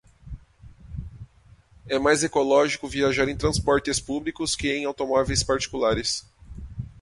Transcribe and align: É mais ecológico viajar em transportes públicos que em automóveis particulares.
É 1.87 1.99
mais 1.99 2.23
ecológico 2.23 2.87
viajar 2.87 3.27
em 3.27 3.37
transportes 3.37 3.99
públicos 3.99 4.55
que 4.55 4.71
em 4.73 4.85
automóveis 4.85 5.43
particulares. 5.43 6.25